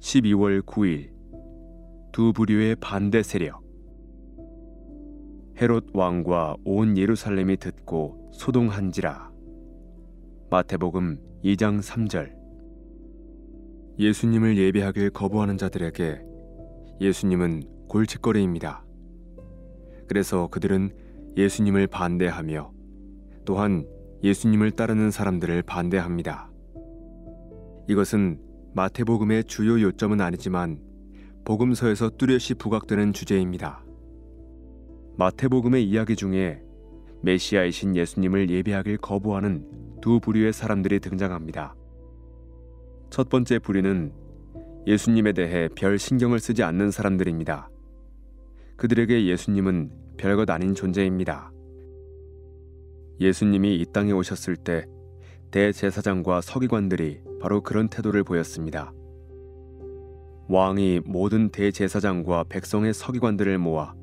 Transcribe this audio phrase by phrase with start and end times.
[0.00, 1.10] 12월 9일
[2.10, 3.62] 두 부류의 반대 세력
[5.60, 9.30] 헤롯 왕과 온 예루살렘이 듣고 소동한지라
[10.50, 12.34] 마태복음 2장 3절
[13.98, 16.22] 예수님을 예배하길 거부하는 자들에게
[17.02, 18.84] 예수님은 골칫거리입니다.
[20.08, 20.90] 그래서 그들은
[21.36, 22.72] 예수님을 반대하며
[23.44, 23.86] 또한
[24.22, 26.50] 예수님을 따르는 사람들을 반대합니다.
[27.88, 30.78] 이것은 마태복음의 주요 요점은 아니지만
[31.44, 33.84] 복음서에서 뚜렷이 부각되는 주제입니다.
[35.16, 36.62] 마태복음의 이야기 중에
[37.22, 39.66] 메시아이신 예수님을 예배하길 거부하는
[40.00, 41.74] 두 부류의 사람들이 등장합니다.
[43.10, 44.12] 첫 번째 부류는
[44.86, 47.68] 예수님에 대해 별 신경을 쓰지 않는 사람들입니다.
[48.76, 51.52] 그들에게 예수님은 별것 아닌 존재입니다.
[53.20, 54.86] 예수님이 이 땅에 오셨을 때
[55.50, 58.92] 대제사장과 서기관들이 바로 그런 태도를 보였습니다.
[60.48, 63.94] 왕이 모든 대제사장과 백성의 서기관들을 모아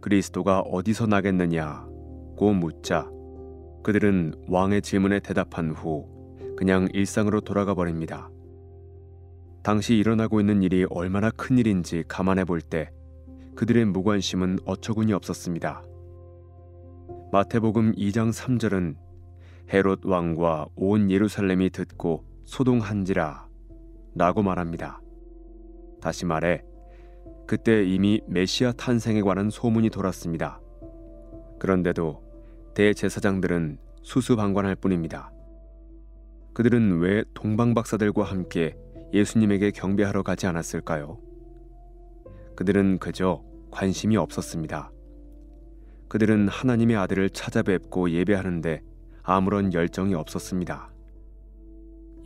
[0.00, 3.10] 그리스도가 어디서 나겠느냐고 묻자
[3.82, 6.06] 그들은 왕의 질문에 대답한 후
[6.56, 8.30] 그냥 일상으로 돌아가 버립니다.
[9.62, 12.90] 당시 일어나고 있는 일이 얼마나 큰 일인지 감안해 볼 때
[13.54, 15.82] 그들의 무관심은 어처구니 없었습니다.
[17.32, 18.96] 마태복음 2장 3절은
[19.70, 23.46] 헤롯 왕과 온 예루살렘이 듣고 소동한지라
[24.14, 25.00] 라고 말합니다.
[26.00, 26.62] 다시 말해
[27.46, 30.60] 그때 이미 메시아 탄생에 관한 소문이 돌았습니다.
[31.58, 32.22] 그런데도
[32.74, 35.30] 대제사장들은 수수방관할 뿐입니다.
[36.54, 38.76] 그들은 왜 동방박사들과 함께
[39.12, 41.18] 예수님에게 경배하러 가지 않았을까요?
[42.56, 44.90] 그들은 그저 관심이 없었습니다.
[46.08, 48.82] 그들은 하나님의 아들을 찾아뵙고 예배하는데
[49.22, 50.90] 아무런 열정이 없었습니다.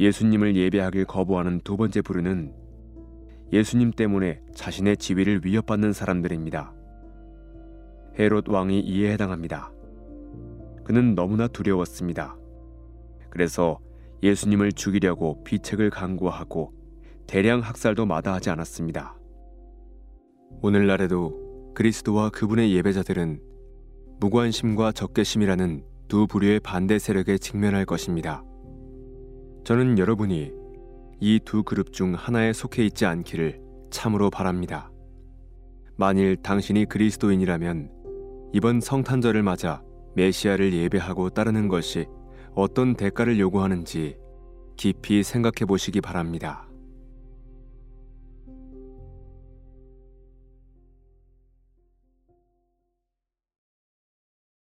[0.00, 2.54] 예수님을 예배하길 거부하는 두 번째 부류는
[3.52, 6.74] 예수님 때문에 자신의 지위를 위협받는 사람들입니다.
[8.18, 9.70] 헤롯 왕이 이에 해당합니다.
[10.84, 12.36] 그는 너무나 두려웠습니다.
[13.30, 13.78] 그래서
[14.22, 16.72] 예수님을 죽이려고 비책을 강구하고
[17.26, 19.16] 대량 학살도 마다하지 않았습니다.
[20.62, 23.40] 오늘날에도 그리스도와 그분의 예배자들은
[24.20, 28.44] 무관심과 적개심이라는 두 부류의 반대 세력에 직면할 것입니다.
[29.64, 30.52] 저는 여러분이
[31.20, 34.90] 이 두 그룹 중 하나에 속해 있지 않기를 참으로 바랍니다.
[35.96, 37.90] 만일 당신이 그리스도인이라면
[38.52, 39.82] 이번 성탄절을 맞아
[40.14, 42.06] 메시아를 예배하고 따르는 것이
[42.54, 44.18] 어떤 대가를 요구하는지
[44.76, 46.65] 깊이 생각해 보시기 바랍니다.